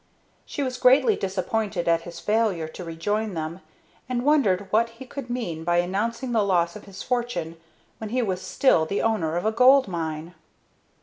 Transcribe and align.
She 0.47 0.63
was 0.63 0.79
greatly 0.79 1.15
disappointed 1.15 1.87
at 1.87 2.01
his 2.01 2.19
failure 2.19 2.67
to 2.67 2.83
rejoin 2.83 3.35
them, 3.35 3.61
and 4.09 4.25
wondered 4.25 4.65
what 4.71 4.89
he 4.89 5.05
could 5.05 5.29
mean 5.29 5.63
by 5.63 5.77
announcing 5.77 6.31
the 6.31 6.41
loss 6.41 6.75
of 6.75 6.85
his 6.85 7.03
fortune 7.03 7.57
when 7.99 8.09
he 8.09 8.23
was 8.23 8.41
still 8.41 8.87
the 8.87 9.03
owner 9.03 9.37
of 9.37 9.45
a 9.45 9.51
gold 9.51 9.87
mine. 9.87 10.33